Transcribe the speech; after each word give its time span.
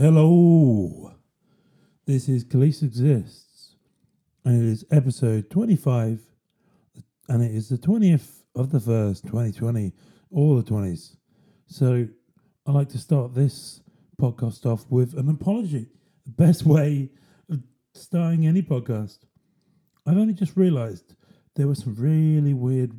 Hello. 0.00 1.12
This 2.06 2.28
is 2.28 2.44
Khalees 2.44 2.84
Exists, 2.84 3.74
and 4.44 4.62
it 4.62 4.64
is 4.64 4.84
episode 4.92 5.50
25, 5.50 6.20
and 7.28 7.42
it 7.42 7.52
is 7.52 7.68
the 7.68 7.78
20th 7.78 8.44
of 8.54 8.70
the 8.70 8.78
1st, 8.78 9.22
2020, 9.22 9.92
all 10.30 10.54
the 10.54 10.62
20s. 10.62 11.16
So 11.66 12.06
I'd 12.64 12.74
like 12.76 12.88
to 12.90 12.98
start 12.98 13.34
this 13.34 13.80
podcast 14.22 14.66
off 14.66 14.86
with 14.88 15.14
an 15.14 15.28
apology. 15.30 15.88
The 16.26 16.44
best 16.44 16.64
way 16.64 17.10
of 17.50 17.60
starting 17.92 18.46
any 18.46 18.62
podcast. 18.62 19.18
I've 20.06 20.16
only 20.16 20.34
just 20.34 20.56
realised 20.56 21.16
there 21.56 21.66
were 21.66 21.74
some 21.74 21.96
really 21.96 22.54
weird 22.54 22.92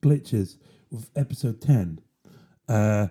glitches 0.00 0.58
with 0.92 1.10
episode 1.16 1.60
10. 1.60 2.00
Uh, 2.68 3.08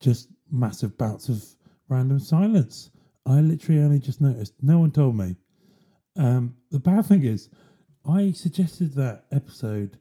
just 0.00 0.30
massive 0.50 0.98
bouts 0.98 1.28
of 1.28 1.44
random 1.88 2.18
silence. 2.18 2.90
I 3.26 3.40
literally 3.40 3.80
only 3.82 3.98
just 3.98 4.20
noticed. 4.20 4.54
No 4.62 4.78
one 4.78 4.90
told 4.90 5.16
me. 5.16 5.36
Um, 6.16 6.56
the 6.70 6.80
bad 6.80 7.06
thing 7.06 7.24
is, 7.24 7.48
I 8.08 8.32
suggested 8.32 8.94
that 8.94 9.24
episode 9.30 9.98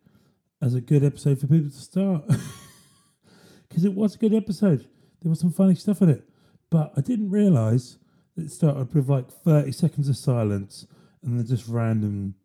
as 0.61 0.73
a 0.73 0.81
good 0.81 1.03
episode 1.03 1.39
for 1.39 1.47
people 1.47 1.69
to 1.69 1.75
start 1.75 2.23
because 3.67 3.85
it 3.85 3.93
was 3.93 4.15
a 4.15 4.17
good 4.17 4.33
episode. 4.33 4.87
There 5.21 5.29
was 5.29 5.39
some 5.39 5.51
funny 5.51 5.75
stuff 5.75 6.01
in 6.01 6.09
it, 6.09 6.27
but 6.69 6.93
I 6.95 7.01
didn't 7.01 7.29
realise 7.29 7.97
it 8.35 8.51
started 8.51 8.93
with 8.93 9.09
like 9.09 9.29
thirty 9.29 9.71
seconds 9.71 10.09
of 10.09 10.17
silence 10.17 10.85
and 11.23 11.37
then 11.37 11.45
just 11.45 11.67
random 11.67 12.35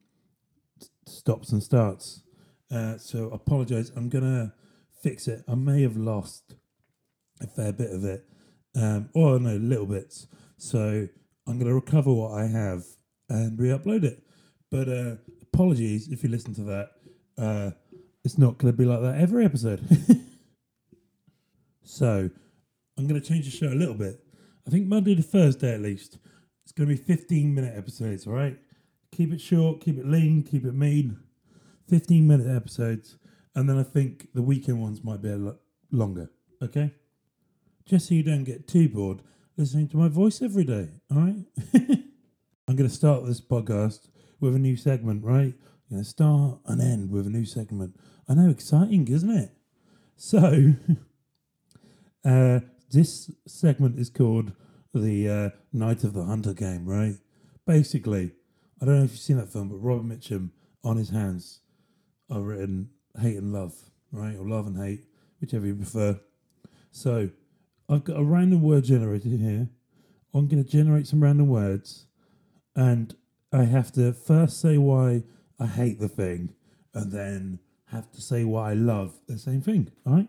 s- 0.81 0.91
stops 1.07 1.51
and 1.53 1.63
starts. 1.63 2.23
Uh, 2.71 2.97
so 2.99 3.29
apologise. 3.31 3.91
I'm 3.95 4.09
gonna 4.09 4.55
fix 5.03 5.29
it. 5.29 5.45
I 5.47 5.55
may 5.55 5.83
have 5.83 5.97
lost 5.97 6.55
a 7.41 7.47
fair 7.47 7.73
bit 7.73 7.91
of 7.91 8.05
it, 8.05 8.25
um, 8.75 9.09
or 9.15 9.39
no, 9.39 9.57
little 9.57 9.87
bits. 9.87 10.27
So 10.57 11.09
I'm 11.47 11.59
going 11.59 11.69
to 11.69 11.75
recover 11.75 12.13
what 12.13 12.33
I 12.33 12.47
have 12.47 12.85
and 13.29 13.59
re-upload 13.59 14.05
it. 14.05 14.23
But 14.71 14.89
uh, 14.89 15.17
apologies 15.43 16.09
if 16.09 16.23
you 16.23 16.29
listen 16.29 16.55
to 16.55 16.63
that. 16.65 16.91
Uh, 17.37 17.71
it's 18.25 18.39
not 18.39 18.59
going 18.59 18.73
to 18.73 18.77
be 18.77 18.85
like 18.85 19.01
that 19.03 19.21
every 19.21 19.45
episode. 19.45 19.81
so 21.83 22.31
I'm 22.97 23.07
going 23.07 23.21
to 23.21 23.27
change 23.27 23.45
the 23.45 23.51
show 23.51 23.69
a 23.69 23.75
little 23.75 23.95
bit. 23.95 24.21
I 24.67 24.71
think 24.71 24.87
Monday 24.87 25.15
to 25.15 25.23
Thursday 25.23 25.75
at 25.75 25.81
least. 25.81 26.19
It's 26.63 26.73
going 26.73 26.89
to 26.89 26.95
be 26.95 27.03
15 27.03 27.55
minute 27.55 27.77
episodes, 27.77 28.27
all 28.27 28.35
right? 28.35 28.57
Keep 29.11 29.33
it 29.33 29.41
short, 29.41 29.81
keep 29.81 29.99
it 29.99 30.07
lean, 30.07 30.43
keep 30.43 30.65
it 30.65 30.75
mean. 30.75 31.19
15 31.89 32.27
minute 32.27 32.47
episodes. 32.55 33.17
And 33.55 33.69
then 33.69 33.79
I 33.79 33.83
think 33.83 34.29
the 34.35 34.43
weekend 34.43 34.81
ones 34.81 35.03
might 35.05 35.21
be 35.21 35.31
a 35.31 35.37
lot 35.37 35.57
longer, 35.91 36.31
okay? 36.63 36.93
Just 37.85 38.09
so 38.09 38.15
you 38.15 38.23
don't 38.23 38.45
get 38.45 38.69
too 38.69 38.89
bored 38.89 39.23
listening 39.57 39.89
to 39.89 39.97
my 39.97 40.09
voice 40.09 40.41
every 40.43 40.65
day. 40.65 40.89
All 41.11 41.19
right. 41.19 41.45
I'm 42.69 42.77
going 42.77 42.89
to 42.89 42.95
start 42.95 43.27
this 43.27 43.41
podcast 43.41 44.09
with 44.41 44.55
a 44.55 44.59
new 44.59 44.77
segment, 44.77 45.25
right? 45.25 45.55
I'm 45.55 45.91
going 45.91 46.03
to 46.03 46.09
start 46.09 46.61
and 46.67 46.81
end 46.81 47.11
with 47.11 47.27
a 47.27 47.31
new 47.31 47.45
segment. 47.45 47.97
I 48.29 48.35
know, 48.35 48.51
exciting, 48.51 49.09
isn't 49.09 49.31
it? 49.31 49.53
So, 50.17 50.75
uh, 52.25 52.61
this 52.91 53.31
segment 53.47 53.99
is 53.99 54.11
called 54.11 54.53
the 54.95 55.29
uh, 55.29 55.51
Night 55.73 56.05
of 56.05 56.15
the 56.15 56.25
Hunter 56.25 56.55
game, 56.55 56.87
right? 56.87 57.17
Basically, 57.67 58.33
I 58.81 58.85
don't 58.85 58.99
know 58.99 59.05
if 59.05 59.13
you've 59.13 59.21
seen 59.21 59.37
that 59.37 59.53
film, 59.53 59.69
but 59.69 59.77
Robert 59.77 60.07
Mitchum 60.07 60.51
on 60.83 60.97
his 60.97 61.11
hands 61.11 61.61
are 62.31 62.41
written 62.41 62.91
hate 63.21 63.37
and 63.37 63.53
love, 63.53 63.75
right? 64.11 64.37
Or 64.37 64.49
love 64.49 64.67
and 64.67 64.77
hate, 64.77 65.05
whichever 65.41 65.67
you 65.67 65.75
prefer. 65.75 66.19
So, 66.91 67.31
I've 67.93 68.05
got 68.05 68.19
a 68.19 68.25
random 68.25 68.63
word 68.63 68.85
generator 68.85 69.29
here. 69.29 69.69
I'm 70.33 70.49
going 70.49 70.65
to 70.65 70.71
generate 70.71 71.07
some 71.07 71.23
random 71.23 71.49
words, 71.49 72.07
and 72.75 73.15
I 73.53 73.65
have 73.65 73.93
to 73.93 74.15
first 74.15 74.63
say 74.63 74.79
why 74.79 75.25
I 75.61 75.67
hate 75.67 76.01
the 76.01 76.09
thing, 76.09 76.55
and 76.95 77.13
then 77.13 77.59
have 77.89 78.11
to 78.13 78.23
say 78.23 78.45
why 78.45 78.71
I 78.71 78.75
love 78.75 79.13
the 79.29 79.37
same 79.39 79.61
thing. 79.61 79.93
All 80.07 80.15
right. 80.15 80.29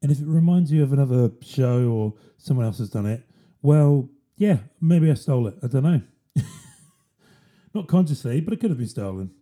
And 0.00 0.12
if 0.12 0.20
it 0.20 0.28
reminds 0.28 0.70
you 0.70 0.84
of 0.84 0.92
another 0.92 1.32
show 1.42 1.88
or 1.88 2.14
someone 2.38 2.66
else 2.66 2.78
has 2.78 2.90
done 2.90 3.06
it, 3.06 3.24
well, 3.62 4.08
yeah, 4.36 4.58
maybe 4.80 5.10
I 5.10 5.14
stole 5.14 5.48
it. 5.48 5.56
I 5.60 5.66
don't 5.66 5.82
know. 5.82 6.02
Not 7.74 7.88
consciously, 7.88 8.40
but 8.40 8.54
it 8.54 8.60
could 8.60 8.70
have 8.70 8.78
been 8.78 8.86
stolen. 8.86 9.32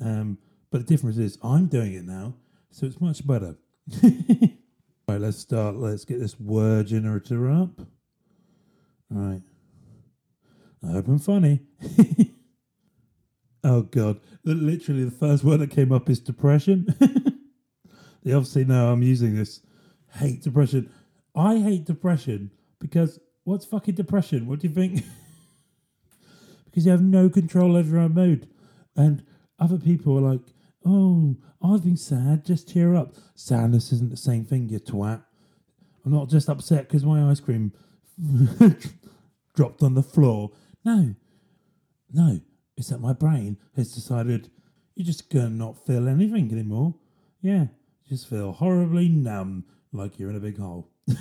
Um, 0.00 0.38
but 0.70 0.86
the 0.86 0.86
difference 0.86 1.18
is 1.18 1.38
I'm 1.42 1.66
doing 1.66 1.94
it 1.94 2.04
now, 2.04 2.34
so 2.70 2.86
it's 2.86 3.00
much 3.00 3.26
better. 3.26 3.56
Right, 5.06 5.20
let's 5.20 5.38
start. 5.38 5.76
Let's 5.76 6.06
get 6.06 6.18
this 6.18 6.40
word 6.40 6.86
generator 6.86 7.50
up. 7.50 7.78
All 9.14 9.20
right. 9.20 9.42
I 10.82 10.92
hope 10.92 11.08
I'm 11.08 11.18
funny. 11.18 11.60
oh, 13.64 13.82
God. 13.82 14.20
Literally, 14.44 15.04
the 15.04 15.10
first 15.10 15.44
word 15.44 15.58
that 15.58 15.70
came 15.70 15.92
up 15.92 16.08
is 16.08 16.20
depression. 16.20 16.86
they 18.22 18.32
obviously 18.32 18.64
know 18.64 18.92
I'm 18.92 19.02
using 19.02 19.36
this. 19.36 19.60
Hate 20.14 20.42
depression. 20.42 20.90
I 21.34 21.58
hate 21.58 21.84
depression 21.84 22.50
because 22.80 23.20
what's 23.44 23.66
fucking 23.66 23.96
depression? 23.96 24.46
What 24.46 24.60
do 24.60 24.68
you 24.68 24.74
think? 24.74 25.04
because 26.64 26.86
you 26.86 26.92
have 26.92 27.02
no 27.02 27.28
control 27.28 27.76
over 27.76 27.90
your 27.90 28.00
own 28.00 28.14
mood. 28.14 28.48
And 28.96 29.22
other 29.58 29.78
people 29.78 30.16
are 30.16 30.32
like, 30.32 30.53
oh, 30.84 31.36
I've 31.62 31.84
been 31.84 31.96
sad, 31.96 32.44
just 32.44 32.72
cheer 32.72 32.94
up. 32.94 33.14
Sadness 33.34 33.92
isn't 33.92 34.10
the 34.10 34.16
same 34.16 34.44
thing, 34.44 34.68
you 34.68 34.78
twat. 34.78 35.22
I'm 36.04 36.12
not 36.12 36.28
just 36.28 36.48
upset 36.48 36.88
because 36.88 37.04
my 37.04 37.30
ice 37.30 37.40
cream 37.40 37.72
dropped 39.54 39.82
on 39.82 39.94
the 39.94 40.02
floor. 40.02 40.52
No, 40.84 41.14
no, 42.12 42.40
it's 42.76 42.88
that 42.88 43.00
my 43.00 43.12
brain 43.12 43.56
has 43.76 43.94
decided 43.94 44.50
you're 44.94 45.06
just 45.06 45.30
to 45.30 45.48
not 45.48 45.84
feel 45.86 46.08
anything 46.08 46.52
anymore. 46.52 46.94
Yeah, 47.40 47.66
just 48.08 48.28
feel 48.28 48.52
horribly 48.52 49.08
numb, 49.08 49.64
like 49.92 50.18
you're 50.18 50.30
in 50.30 50.36
a 50.36 50.40
big 50.40 50.58
hole. 50.58 50.90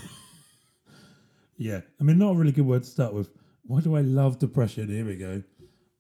yeah, 1.58 1.82
I 2.00 2.04
mean, 2.04 2.18
not 2.18 2.32
a 2.32 2.36
really 2.36 2.52
good 2.52 2.66
word 2.66 2.84
to 2.84 2.90
start 2.90 3.14
with. 3.14 3.30
Why 3.64 3.80
do 3.80 3.96
I 3.96 4.02
love 4.02 4.40
depression? 4.40 4.90
Here 4.90 5.06
we 5.06 5.16
go. 5.16 5.44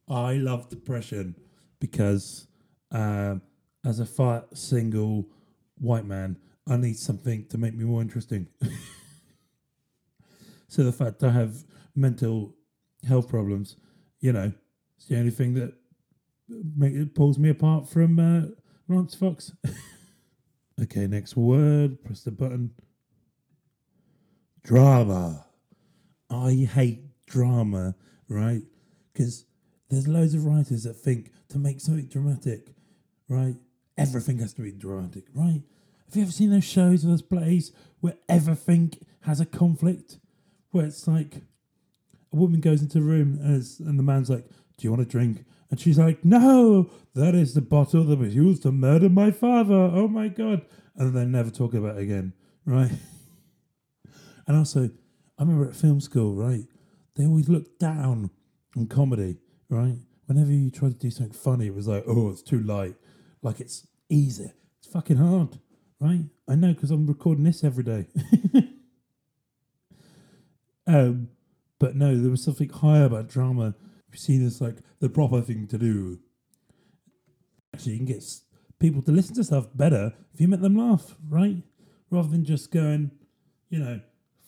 I 0.09 0.33
love 0.33 0.69
depression 0.69 1.35
because 1.79 2.47
um, 2.91 3.41
as 3.85 3.99
a 3.99 4.05
fat 4.05 4.47
single 4.53 5.27
white 5.79 6.05
man, 6.05 6.37
I 6.67 6.77
need 6.77 6.97
something 6.97 7.45
to 7.47 7.57
make 7.57 7.75
me 7.75 7.83
more 7.83 8.01
interesting. 8.01 8.47
so 10.67 10.83
the 10.83 10.91
fact 10.91 11.23
I 11.23 11.31
have 11.31 11.63
mental 11.95 12.55
health 13.07 13.29
problems, 13.29 13.75
you 14.19 14.31
know, 14.31 14.51
it's 14.97 15.07
the 15.07 15.17
only 15.17 15.31
thing 15.31 15.53
that 15.55 15.73
make, 16.75 16.93
it 16.93 17.15
pulls 17.15 17.37
me 17.37 17.49
apart 17.49 17.89
from 17.89 18.19
uh, 18.19 18.47
Laurence 18.87 19.15
Fox. 19.15 19.51
okay, 20.81 21.07
next 21.07 21.35
word. 21.35 22.03
Press 22.03 22.21
the 22.21 22.31
button. 22.31 22.71
Drama. 24.63 25.45
I 26.29 26.67
hate 26.71 27.25
drama, 27.27 27.95
right? 28.29 28.61
Because 29.11 29.45
there's 29.89 30.07
loads 30.07 30.33
of 30.33 30.45
writers 30.45 30.83
that 30.83 30.93
think 30.93 31.31
to 31.49 31.59
make 31.59 31.81
something 31.81 32.05
dramatic, 32.05 32.73
right? 33.27 33.55
Everything 33.97 34.39
has 34.39 34.53
to 34.53 34.61
be 34.61 34.71
dramatic, 34.71 35.25
right? 35.33 35.61
Have 36.05 36.15
you 36.15 36.21
ever 36.23 36.31
seen 36.31 36.51
those 36.51 36.63
shows 36.63 37.03
or 37.03 37.09
those 37.09 37.21
plays 37.21 37.71
where 37.99 38.15
everything 38.29 38.93
has 39.21 39.39
a 39.39 39.45
conflict? 39.45 40.19
Where 40.71 40.85
it's 40.85 41.07
like 41.07 41.41
a 42.31 42.35
woman 42.35 42.59
goes 42.59 42.81
into 42.81 42.99
a 42.99 43.01
room 43.01 43.39
and, 43.41 43.63
and 43.87 43.97
the 43.97 44.03
man's 44.03 44.29
like, 44.29 44.45
Do 44.77 44.87
you 44.87 44.91
want 44.91 45.01
a 45.01 45.05
drink? 45.05 45.45
And 45.69 45.79
she's 45.79 45.97
like, 45.97 46.23
No, 46.23 46.89
that 47.15 47.35
is 47.35 47.53
the 47.53 47.61
bottle 47.61 48.03
that 48.03 48.19
was 48.19 48.35
used 48.35 48.63
to 48.63 48.71
murder 48.71 49.09
my 49.09 49.31
father. 49.31 49.73
Oh 49.73 50.07
my 50.07 50.27
God. 50.27 50.65
And 50.95 51.15
they 51.15 51.25
never 51.25 51.49
talk 51.49 51.73
about 51.73 51.97
it 51.97 52.03
again, 52.03 52.33
right? 52.65 52.91
and 54.47 54.57
also, 54.57 54.91
I 55.37 55.41
remember 55.41 55.69
at 55.69 55.75
film 55.75 55.99
school, 55.99 56.35
right? 56.35 56.65
They 57.15 57.25
always 57.25 57.49
looked 57.49 57.79
down 57.79 58.29
on 58.77 58.87
comedy, 58.87 59.37
right? 59.69 59.97
Whenever 60.25 60.51
you 60.51 60.69
try 60.69 60.89
to 60.89 60.95
do 60.95 61.09
something 61.09 61.33
funny, 61.33 61.67
it 61.67 61.75
was 61.75 61.87
like, 61.87 62.03
Oh, 62.07 62.29
it's 62.29 62.41
too 62.41 62.59
light. 62.59 62.95
Like 63.43 63.59
it's 63.59 63.85
easy. 64.09 64.51
It's 64.79 64.87
fucking 64.87 65.17
hard, 65.17 65.59
right? 65.99 66.25
I 66.47 66.55
know 66.55 66.73
because 66.73 66.89
I'm 66.89 67.05
recording 67.05 67.43
this 67.43 67.63
every 67.63 67.83
day. 67.83 68.07
um, 70.87 71.29
but 71.77 71.95
no, 71.95 72.17
there 72.17 72.31
was 72.31 72.43
something 72.43 72.69
higher 72.69 73.05
about 73.05 73.27
drama. 73.27 73.75
You 74.11 74.17
see 74.17 74.37
this 74.37 74.61
like 74.61 74.77
the 74.99 75.09
proper 75.09 75.41
thing 75.41 75.67
to 75.67 75.77
do. 75.77 76.19
Actually, 77.73 77.93
you 77.93 77.97
can 77.99 78.05
get 78.05 78.23
people 78.79 79.01
to 79.01 79.11
listen 79.11 79.35
to 79.35 79.43
stuff 79.43 79.67
better 79.75 80.13
if 80.33 80.39
you 80.39 80.47
make 80.47 80.61
them 80.61 80.77
laugh, 80.77 81.15
right? 81.27 81.57
Rather 82.09 82.29
than 82.29 82.45
just 82.45 82.71
going, 82.71 83.11
you 83.69 83.79
know, 83.79 83.99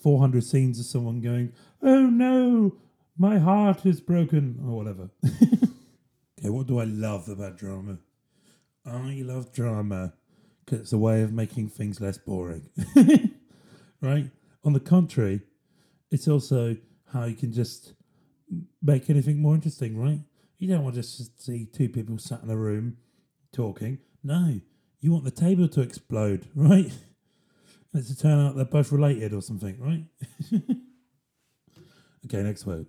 400 0.01 0.43
scenes 0.43 0.79
of 0.79 0.85
someone 0.85 1.19
going, 1.19 1.51
oh 1.81 2.01
no, 2.07 2.77
my 3.17 3.39
heart 3.39 3.85
is 3.85 4.01
broken, 4.01 4.59
or 4.63 4.77
whatever. 4.77 5.09
okay, 5.25 6.49
what 6.49 6.67
do 6.67 6.79
I 6.79 6.83
love 6.83 7.27
about 7.27 7.57
drama? 7.57 7.97
I 8.85 9.21
love 9.25 9.51
drama 9.51 10.13
because 10.63 10.81
it's 10.81 10.93
a 10.93 10.97
way 10.97 11.21
of 11.21 11.33
making 11.33 11.69
things 11.69 11.99
less 11.99 12.17
boring. 12.17 12.69
right? 14.01 14.29
On 14.63 14.73
the 14.73 14.79
contrary, 14.79 15.41
it's 16.11 16.27
also 16.27 16.75
how 17.11 17.25
you 17.25 17.35
can 17.35 17.51
just 17.51 17.93
make 18.81 19.09
anything 19.09 19.41
more 19.41 19.55
interesting, 19.55 19.97
right? 19.97 20.19
You 20.57 20.69
don't 20.69 20.83
want 20.83 20.95
to 20.95 21.01
just 21.01 21.43
see 21.43 21.65
two 21.65 21.89
people 21.89 22.17
sat 22.17 22.43
in 22.43 22.49
a 22.49 22.57
room 22.57 22.97
talking. 23.51 23.99
No, 24.23 24.59
you 24.99 25.11
want 25.11 25.23
the 25.23 25.31
table 25.31 25.67
to 25.69 25.81
explode, 25.81 26.47
right? 26.55 26.91
And 27.93 28.03
it 28.03 28.07
to 28.07 28.17
turn 28.17 28.39
out 28.39 28.55
they're 28.55 28.65
both 28.65 28.91
related 28.91 29.33
or 29.33 29.41
something, 29.41 29.79
right? 29.79 30.05
okay, 32.25 32.43
next 32.43 32.65
word. 32.65 32.87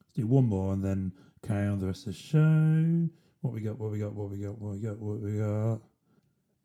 Let's 0.00 0.12
do 0.14 0.26
one 0.26 0.46
more 0.46 0.72
and 0.72 0.84
then 0.84 1.12
carry 1.46 1.68
on 1.68 1.78
the 1.78 1.86
rest 1.86 2.06
of 2.06 2.14
the 2.14 2.18
show. 2.18 3.08
What 3.42 3.54
we 3.54 3.60
got? 3.60 3.76
What 3.76 3.90
we 3.90 3.98
got? 3.98 4.14
What 4.14 4.30
we 4.30 4.38
got? 4.38 4.58
What 4.58 4.74
we 4.74 4.78
got? 4.78 4.98
What 4.98 5.20
we 5.20 5.38
got? 5.38 5.80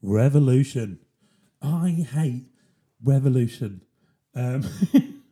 Revolution. 0.04 1.00
I 1.60 1.90
hate 1.90 2.46
revolution. 3.04 3.82
Um, 4.36 4.64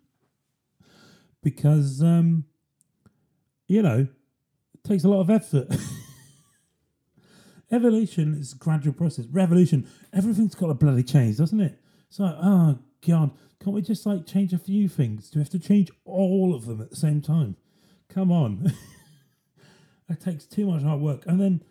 because 1.44 2.02
um, 2.02 2.46
you 3.68 3.84
know, 3.84 4.08
it 4.74 4.84
takes 4.84 5.04
a 5.04 5.08
lot 5.08 5.22
of 5.22 5.30
effort. 5.30 5.68
Evolution 7.72 8.36
is 8.40 8.54
a 8.54 8.58
gradual 8.58 8.94
process. 8.94 9.26
Revolution, 9.28 9.88
everything's 10.14 10.56
got 10.56 10.68
to 10.68 10.74
bloody 10.74 11.04
change, 11.04 11.38
doesn't 11.38 11.60
it? 11.60 11.80
It's 12.10 12.20
like, 12.20 12.36
oh 12.42 12.80
god, 13.08 13.32
can't 13.64 13.76
we 13.76 13.84
just 13.84 14.04
like 14.08 14.26
change 14.26 14.52
a 14.52 14.58
few 14.58 14.88
things? 14.88 15.30
Do 15.30 15.38
we 15.38 15.44
have 15.44 15.52
to 15.52 15.60
change 15.60 15.92
all 16.06 16.56
of 16.56 16.66
them 16.66 16.82
at 16.82 16.90
the 16.90 16.96
same 16.96 17.22
time? 17.22 17.56
Come 18.10 18.32
on. 18.32 18.74
that 20.08 20.22
takes 20.22 20.46
too 20.46 20.68
much 20.68 20.84
hard 20.84 21.02
work. 21.02 21.24
And 21.26 21.40
then, 21.40 21.64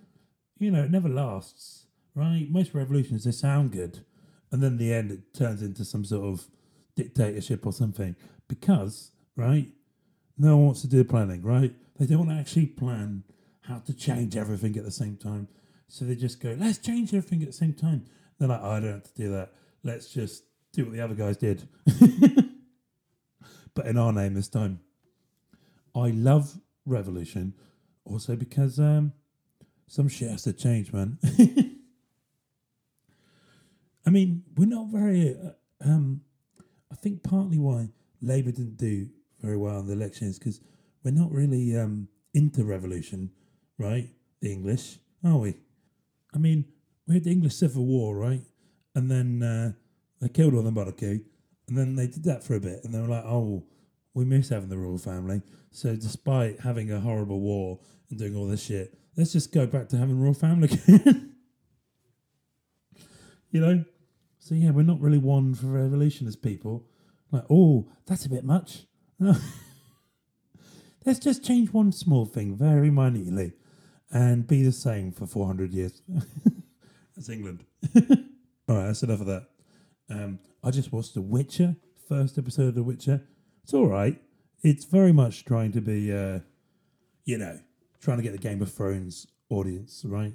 you 0.59 0.71
know, 0.71 0.85
it 0.85 0.91
never 0.91 1.09
lasts, 1.09 1.87
right? 2.15 2.47
Most 2.51 2.75
revolutions, 2.75 3.25
they 3.25 3.33
sound 3.33 3.73
good. 3.73 4.05
And 4.51 4.63
then 4.63 4.77
the 4.77 4.93
end, 4.93 5.11
it 5.11 5.35
turns 5.35 5.63
into 5.63 5.85
some 5.85 6.05
sort 6.05 6.27
of 6.27 6.47
dictatorship 6.97 7.67
or 7.67 7.73
something. 7.73 8.17
Because, 8.49 9.11
right, 9.37 9.69
no 10.39 10.57
one 10.57 10.67
wants 10.67 10.83
to 10.83 10.89
do 10.89 11.05
planning, 11.05 11.43
right? 11.43 11.75
They 11.99 12.07
don't 12.07 12.27
want 12.27 12.31
to 12.31 12.37
actually 12.37 12.67
plan 12.67 13.25
how 13.63 13.79
to 13.79 13.95
change 13.95 14.37
everything 14.37 14.77
at 14.77 14.85
the 14.85 14.91
same 14.91 15.17
time. 15.17 15.49
So 15.89 16.05
they 16.05 16.17
just 16.17 16.41
go, 16.41 16.57
let's 16.59 16.79
change 16.79 17.15
everything 17.15 17.43
at 17.43 17.49
the 17.49 17.53
same 17.53 17.73
time. 17.73 18.07
They're 18.39 18.49
like, 18.49 18.61
oh, 18.63 18.71
I 18.71 18.81
don't 18.81 18.93
have 18.93 19.15
to 19.15 19.15
do 19.15 19.31
that. 19.31 19.53
Let's 19.83 20.09
just 20.09 20.45
do 20.73 20.85
what 20.85 20.93
the 20.95 21.01
other 21.01 21.15
guys 21.15 21.37
did. 21.37 21.69
but 23.75 23.87
in 23.87 23.97
our 23.97 24.13
name 24.13 24.35
this 24.35 24.49
time. 24.49 24.81
I 25.95 26.09
love 26.09 26.59
Revolution 26.85 27.55
also 28.05 28.37
because 28.37 28.79
um, 28.79 29.13
some 29.87 30.09
shit 30.09 30.31
has 30.31 30.43
to 30.43 30.53
change, 30.53 30.93
man. 30.93 31.19
I 34.07 34.11
mean, 34.11 34.45
we're 34.57 34.67
not 34.67 34.89
very. 34.89 35.37
Uh, 35.37 35.51
um, 35.89 36.21
I 36.93 36.95
think 36.97 37.23
partly 37.23 37.59
why 37.59 37.89
Labour 38.21 38.53
didn't 38.53 38.77
do 38.77 39.09
very 39.41 39.57
well 39.57 39.81
in 39.81 39.87
the 39.87 39.93
elections 39.93 40.39
because 40.39 40.61
we're 41.03 41.11
not 41.11 41.31
really 41.33 41.77
um, 41.77 42.09
into 42.33 42.65
revolution, 42.65 43.31
right? 43.79 44.09
The 44.41 44.53
English, 44.53 44.99
are 45.25 45.39
we? 45.39 45.57
I 46.35 46.39
mean, 46.39 46.67
we 47.07 47.15
had 47.15 47.25
the 47.25 47.33
English 47.33 47.55
Civil 47.55 47.85
War, 47.85 48.17
right? 48.17 48.43
And 48.95 49.11
then 49.11 49.43
uh, 49.43 49.73
they 50.21 50.29
killed 50.29 50.55
all 50.55 50.63
the 50.63 50.71
monarchy, 50.71 51.23
and 51.69 51.77
then 51.77 51.97
they 51.97 52.07
did 52.07 52.25
that 52.25 52.45
for 52.45 52.55
a 52.55 52.61
bit, 52.61 52.85
and 52.85 52.95
they 52.95 53.01
were 53.01 53.09
like, 53.09 53.25
"Oh, 53.25 53.65
we 54.15 54.25
miss 54.25 54.49
having 54.49 54.69
the 54.69 54.79
royal 54.79 54.99
family." 54.99 55.43
So, 55.71 55.95
despite 55.97 56.61
having 56.61 56.91
a 56.91 57.01
horrible 57.01 57.41
war 57.41 57.81
and 58.09 58.19
doing 58.19 58.37
all 58.37 58.47
this 58.47 58.65
shit, 58.65 58.97
let's 59.17 59.33
just 59.33 59.53
go 59.53 59.67
back 59.67 59.89
to 59.91 59.97
having 59.97 60.21
royal 60.21 60.35
family 60.35 60.69
again. 60.89 61.35
you 63.51 63.61
know? 63.61 63.85
So 64.39 64.55
yeah, 64.55 64.73
we're 64.73 64.83
not 64.83 65.01
really 65.01 65.19
one 65.19 65.55
for 65.55 65.67
revolution 65.69 66.27
as 66.27 66.37
people. 66.37 66.85
Like, 67.31 67.45
oh, 67.49 67.91
that's 68.07 68.27
a 68.27 68.29
bit 68.29 68.45
much. 68.45 68.85
let's 71.07 71.19
just 71.19 71.43
change 71.43 71.73
one 71.73 71.93
small 71.93 72.27
thing 72.27 72.55
very 72.55 72.91
minutely 72.91 73.55
and 74.11 74.47
be 74.47 74.63
the 74.63 74.71
same 74.71 75.13
for 75.13 75.27
400 75.27 75.73
years. 75.73 76.03
that's 77.17 77.31
England. 77.31 77.65
all 77.97 78.03
right, 78.69 78.87
that's 78.87 79.03
enough 79.03 79.21
of 79.21 79.27
that. 79.27 79.49
Um, 80.11 80.41
I 80.63 80.71
just 80.71 80.93
watched 80.93 81.15
The 81.15 81.23
Witcher, 81.23 81.77
first 82.07 82.37
episode 82.37 82.69
of 82.69 82.75
The 82.75 82.83
Witcher. 82.83 83.23
It's 83.65 83.73
all 83.73 83.87
right. 83.87 84.21
It's 84.63 84.85
very 84.85 85.13
much 85.13 85.47
trying 85.47 85.73
to 85.73 85.81
be, 85.81 86.13
uh, 86.13 86.41
you 87.25 87.39
know, 87.39 87.59
trying 87.99 88.19
to 88.19 88.23
get 88.23 88.33
the 88.33 88.39
Game 88.39 88.61
of 88.61 88.71
Thrones 88.71 89.27
audience, 89.49 90.05
right? 90.07 90.35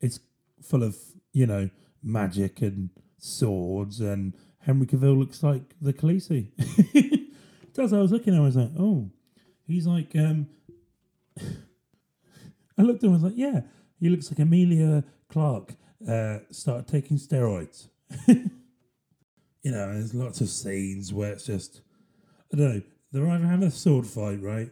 It's 0.00 0.20
full 0.62 0.84
of, 0.84 0.96
you 1.32 1.44
know, 1.44 1.70
magic 2.04 2.62
and 2.62 2.90
swords, 3.18 4.00
and 4.00 4.34
Henry 4.60 4.86
Cavill 4.86 5.18
looks 5.18 5.42
like 5.42 5.74
the 5.80 5.92
Khaleesi. 5.92 6.52
Does 7.74 7.92
I 7.92 7.98
was 7.98 8.12
looking 8.12 8.32
at 8.32 8.36
him, 8.36 8.42
I 8.42 8.46
was 8.46 8.56
like, 8.56 8.70
oh, 8.78 9.10
he's 9.66 9.88
like, 9.88 10.14
um, 10.14 10.46
I 12.78 12.82
looked 12.82 13.02
at 13.02 13.08
him, 13.08 13.10
I 13.10 13.14
was 13.14 13.22
like, 13.24 13.36
yeah, 13.36 13.62
he 13.98 14.08
looks 14.08 14.30
like 14.30 14.38
Emilia 14.38 15.02
Clarke 15.28 15.74
uh, 16.08 16.38
started 16.50 16.86
taking 16.86 17.16
steroids. 17.16 17.88
you 18.28 18.50
know, 19.64 19.92
there's 19.92 20.14
lots 20.14 20.40
of 20.40 20.48
scenes 20.48 21.12
where 21.12 21.32
it's 21.32 21.46
just, 21.46 21.80
I 22.52 22.56
don't 22.56 22.74
know, 22.74 22.82
they're 23.12 23.28
either 23.28 23.46
having 23.46 23.68
a 23.68 23.70
sword 23.70 24.06
fight, 24.06 24.42
right? 24.42 24.70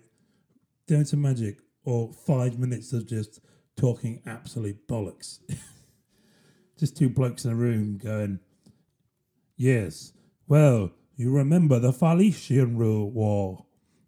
Doing 0.86 1.04
some 1.04 1.22
magic, 1.22 1.58
or 1.84 2.12
five 2.12 2.58
minutes 2.58 2.92
of 2.92 3.06
just 3.06 3.40
talking 3.76 4.22
absolute 4.26 4.86
bollocks. 4.86 5.38
just 6.78 6.96
two 6.96 7.08
blokes 7.08 7.44
in 7.44 7.52
a 7.52 7.54
room 7.54 7.98
going, 7.98 8.40
Yes, 9.56 10.12
well, 10.48 10.92
you 11.16 11.30
remember 11.30 11.78
the 11.78 11.92
Phalician 11.92 12.74
War, 12.76 13.66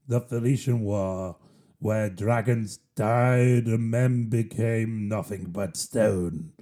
the 0.09 0.21
Phalician 0.21 0.81
War, 0.81 1.37
where 1.79 2.09
dragons 2.09 2.79
died 2.97 3.67
and 3.67 3.91
men 3.91 4.29
became 4.29 5.09
nothing 5.09 5.47
but 5.51 5.77
stone. 5.77 6.53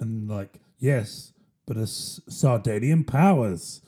And 0.00 0.28
like, 0.28 0.60
yes, 0.78 1.32
but 1.66 1.76
as 1.76 2.20
Sardinian 2.28 3.04
powers 3.04 3.82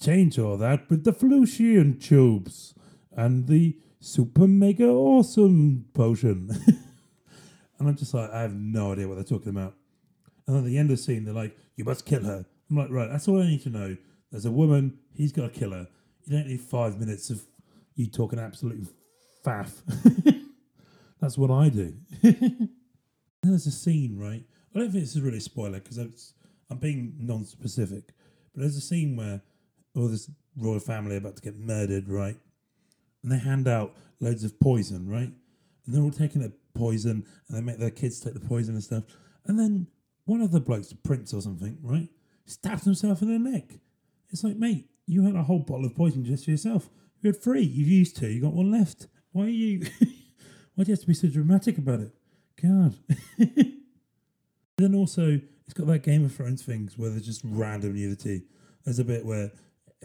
change 0.00 0.38
all 0.38 0.56
that 0.56 0.88
with 0.88 1.04
the 1.04 1.12
Phalician 1.12 2.00
tubes 2.02 2.74
and 3.12 3.46
the 3.46 3.78
super 4.00 4.46
mega 4.46 4.88
awesome 4.88 5.86
potion. 5.94 6.50
and 7.78 7.88
I'm 7.88 7.96
just 7.96 8.14
like, 8.14 8.30
I 8.30 8.42
have 8.42 8.54
no 8.54 8.92
idea 8.92 9.08
what 9.08 9.14
they're 9.14 9.24
talking 9.24 9.50
about. 9.50 9.74
And 10.46 10.56
at 10.56 10.64
the 10.64 10.78
end 10.78 10.90
of 10.90 10.96
the 10.96 11.02
scene, 11.02 11.24
they're 11.24 11.34
like, 11.34 11.56
you 11.76 11.84
must 11.84 12.06
kill 12.06 12.24
her. 12.24 12.44
I'm 12.70 12.76
like, 12.76 12.90
right, 12.90 13.10
that's 13.10 13.28
all 13.28 13.40
I 13.40 13.46
need 13.46 13.62
to 13.62 13.70
know. 13.70 13.96
There's 14.30 14.46
a 14.46 14.50
woman, 14.50 14.98
he's 15.12 15.32
got 15.32 15.52
to 15.52 15.58
kill 15.58 15.72
her. 15.72 15.88
You 16.24 16.36
don't 16.36 16.48
need 16.48 16.60
five 16.60 16.98
minutes 16.98 17.30
of 17.30 17.42
you 17.94 18.06
talking 18.06 18.38
absolute 18.38 18.86
faff. 19.44 19.72
that's 21.20 21.38
what 21.38 21.50
I 21.50 21.68
do. 21.68 21.94
and 22.22 22.68
there's 23.42 23.66
a 23.66 23.70
scene, 23.70 24.18
right? 24.18 24.42
I 24.74 24.78
don't 24.78 24.90
think 24.90 25.04
this 25.04 25.16
is 25.16 25.22
really 25.22 25.38
a 25.38 25.40
spoiler 25.40 25.80
because 25.80 25.98
I'm 26.70 26.78
being 26.78 27.14
non 27.18 27.44
specific, 27.44 28.12
but 28.52 28.60
there's 28.60 28.76
a 28.76 28.80
scene 28.80 29.16
where 29.16 29.40
all 29.96 30.08
this 30.08 30.30
royal 30.56 30.80
family 30.80 31.16
about 31.16 31.36
to 31.36 31.42
get 31.42 31.56
murdered, 31.58 32.08
right? 32.08 32.36
and 33.26 33.32
they 33.32 33.42
hand 33.42 33.66
out 33.66 33.92
loads 34.20 34.44
of 34.44 34.58
poison, 34.60 35.08
right? 35.08 35.32
And 35.84 35.94
they're 35.94 36.02
all 36.02 36.12
taking 36.12 36.42
the 36.42 36.52
poison 36.74 37.26
and 37.48 37.56
they 37.56 37.60
make 37.60 37.78
their 37.78 37.90
kids 37.90 38.20
take 38.20 38.34
the 38.34 38.40
poison 38.40 38.74
and 38.74 38.84
stuff. 38.84 39.02
And 39.46 39.58
then 39.58 39.88
one 40.26 40.40
of 40.40 40.52
the 40.52 40.60
blokes, 40.60 40.88
the 40.88 40.96
prince 40.96 41.34
or 41.34 41.42
something, 41.42 41.76
right, 41.82 42.08
stabs 42.44 42.84
himself 42.84 43.22
in 43.22 43.32
the 43.32 43.50
neck. 43.50 43.80
It's 44.30 44.44
like, 44.44 44.56
mate, 44.56 44.88
you 45.06 45.24
had 45.24 45.34
a 45.34 45.42
whole 45.42 45.58
bottle 45.58 45.86
of 45.86 45.96
poison 45.96 46.24
just 46.24 46.44
for 46.44 46.52
yourself. 46.52 46.88
You 47.20 47.32
had 47.32 47.42
three. 47.42 47.62
You've 47.62 47.88
used 47.88 48.16
two. 48.16 48.28
You 48.28 48.42
got 48.42 48.52
one 48.52 48.70
left. 48.70 49.08
Why 49.32 49.46
are 49.46 49.48
you? 49.48 49.80
why 50.74 50.84
do 50.84 50.90
you 50.90 50.92
have 50.92 51.00
to 51.00 51.06
be 51.06 51.14
so 51.14 51.26
dramatic 51.26 51.78
about 51.78 52.00
it? 52.00 52.14
God. 52.62 52.94
then 54.78 54.94
also, 54.94 55.40
it's 55.64 55.74
got 55.74 55.88
that 55.88 56.04
Game 56.04 56.24
of 56.24 56.32
Thrones 56.32 56.62
things 56.62 56.96
where 56.96 57.10
there's 57.10 57.26
just 57.26 57.42
random 57.44 57.94
nudity. 57.94 58.44
There's 58.84 59.00
a 59.00 59.04
bit 59.04 59.26
where 59.26 59.50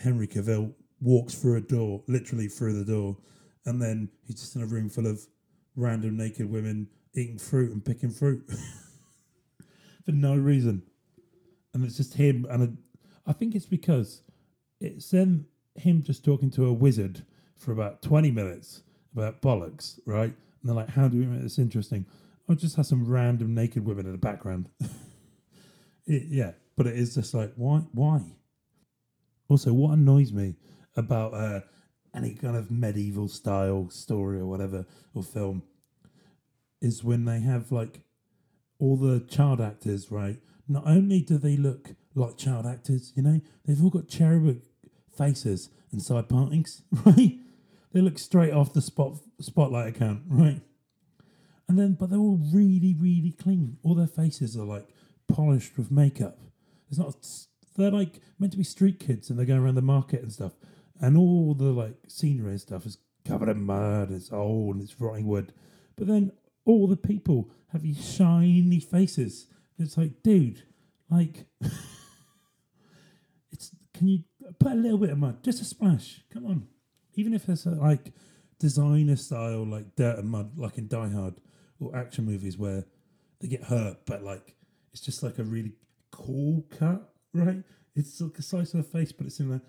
Henry 0.02 0.28
Cavill 0.28 0.74
walks 1.02 1.36
through 1.36 1.58
a 1.58 1.62
door, 1.62 2.04
literally 2.08 2.48
through 2.48 2.74
the 2.74 2.86
door, 2.86 3.18
and 3.66 3.82
then 3.82 4.10
he's 4.26 4.40
just 4.40 4.56
in 4.56 4.62
a 4.62 4.66
room 4.66 4.90
full 4.90 5.08
of 5.08 5.26
random 5.76 6.18
naked 6.18 6.50
women 6.50 6.88
eating 7.14 7.38
fruit 7.38 7.72
and 7.72 7.84
picking 7.84 8.10
fruit 8.10 8.44
for 10.06 10.12
no 10.12 10.36
reason. 10.36 10.84
And 11.74 11.86
it's 11.86 11.98
just 11.98 12.16
him, 12.16 12.46
and 12.50 12.64
a, 12.64 13.30
I 13.30 13.34
think 13.34 13.56
it's 13.56 13.66
because 13.66 14.22
it's 14.80 15.10
then 15.12 15.46
him 15.76 16.04
just 16.04 16.26
talking 16.26 16.50
to 16.52 16.66
a 16.66 16.74
wizard 16.74 17.24
for 17.58 17.72
about 17.72 18.02
20 18.02 18.32
minutes 18.32 18.84
about 19.14 19.42
bollocks, 19.42 20.00
right? 20.06 20.34
And 20.34 20.36
they're 20.64 20.76
like, 20.76 20.90
how 20.90 21.08
do 21.08 21.18
we 21.18 21.26
make 21.26 21.42
this 21.42 21.60
interesting? 21.60 22.06
I'll 22.50 22.56
just 22.56 22.76
have 22.76 22.86
some 22.86 23.08
random 23.08 23.54
naked 23.54 23.86
women 23.86 24.06
in 24.06 24.12
the 24.12 24.18
background. 24.18 24.70
it, 26.06 26.24
yeah, 26.28 26.52
but 26.76 26.88
it 26.88 26.98
is 26.98 27.16
just 27.16 27.34
like, 27.34 27.54
why? 27.56 27.80
Why? 27.94 28.22
Also, 29.52 29.74
what 29.74 29.92
annoys 29.92 30.32
me 30.32 30.56
about 30.96 31.34
uh, 31.34 31.60
any 32.16 32.34
kind 32.34 32.56
of 32.56 32.72
medieval 32.72 33.28
style 33.28 33.90
story 33.90 34.40
or 34.40 34.46
whatever 34.46 34.86
or 35.14 35.22
film 35.22 35.62
is 36.82 37.04
when 37.04 37.26
they 37.26 37.42
have 37.42 37.70
like 37.70 38.00
all 38.80 38.96
the 38.96 39.20
child 39.20 39.60
actors, 39.60 40.10
right? 40.10 40.40
Not 40.70 40.84
only 40.88 41.20
do 41.20 41.38
they 41.38 41.58
look 41.58 41.90
like 42.16 42.38
child 42.38 42.66
actors, 42.66 43.12
you 43.14 43.24
know, 43.24 43.42
they've 43.66 43.84
all 43.84 43.90
got 43.90 44.08
cherubic 44.08 44.60
faces 45.18 45.70
and 45.92 46.02
side 46.02 46.30
partings, 46.30 46.84
right? 47.06 47.38
They 47.92 48.00
look 48.00 48.20
straight 48.20 48.54
off 48.54 48.72
the 48.72 48.82
spot 48.82 49.18
spotlight 49.42 49.90
account, 49.90 50.22
right? 50.30 50.62
And 51.68 51.78
then, 51.78 51.98
but 52.00 52.10
they're 52.10 52.20
all 52.20 52.40
really, 52.54 52.96
really 52.98 53.36
clean. 53.38 53.80
All 53.84 53.96
their 53.96 54.08
faces 54.08 54.56
are 54.56 54.64
like 54.64 54.88
polished 55.28 55.78
with 55.78 55.92
makeup. 55.92 56.40
It's 56.90 56.98
not. 56.98 57.16
They're 57.76 57.92
like 57.92 58.20
meant 58.40 58.52
to 58.54 58.58
be 58.58 58.64
street 58.64 59.00
kids, 59.00 59.30
and 59.30 59.38
they're 59.38 59.46
going 59.46 59.62
around 59.62 59.76
the 59.76 59.82
market 59.82 60.22
and 60.22 60.32
stuff. 60.32 60.54
And 61.00 61.18
all 61.18 61.54
the 61.54 61.66
like 61.66 61.96
scenery 62.08 62.52
and 62.52 62.62
stuff 62.62 62.86
is 62.86 62.98
covered 63.26 63.50
in 63.50 63.64
mud. 63.64 64.12
It's 64.12 64.32
old 64.32 64.76
and 64.76 64.84
it's 64.84 65.00
rotting 65.00 65.26
wood. 65.26 65.54
But 65.96 66.08
then 66.08 66.32
all 66.66 66.88
the 66.88 66.98
people 66.98 67.52
have 67.72 67.84
these 67.84 68.14
shiny 68.14 68.80
faces. 68.80 69.48
It's 69.78 69.98
like, 69.98 70.22
dude, 70.24 70.64
like, 71.10 71.46
it's 73.52 73.72
can 73.94 74.08
you 74.08 74.24
put 74.60 74.74
a 74.74 74.76
little 74.76 74.98
bit 74.98 75.10
of 75.10 75.18
mud, 75.18 75.44
just 75.44 75.62
a 75.62 75.66
splash? 75.66 76.22
Come 76.34 76.46
on, 76.46 76.68
even 77.16 77.34
if 77.34 77.48
it's 77.50 77.66
a, 77.66 77.72
like 77.72 78.14
designer 78.60 79.16
style, 79.16 79.66
like 79.66 79.96
dirt 79.96 80.20
and 80.20 80.30
mud, 80.30 80.58
like 80.58 80.78
in 80.78 80.88
Die 80.88 81.10
Hard 81.10 81.36
or 81.80 81.96
action 81.96 82.26
movies 82.26 82.58
where 82.58 82.86
they 83.40 83.48
get 83.48 83.64
hurt, 83.64 84.06
but 84.06 84.24
like 84.24 84.56
it's 84.94 85.02
just 85.02 85.24
like 85.24 85.40
a 85.40 85.44
really 85.44 85.74
cool 86.12 86.66
cut, 86.78 87.11
right? 87.34 87.64
It's 87.96 88.22
like 88.22 88.38
a 88.38 88.42
size 88.42 88.74
of 88.74 88.82
a 88.82 88.84
face, 88.84 89.12
but 89.12 89.28
it's 89.28 89.40
in 89.40 89.52
a 89.52 89.62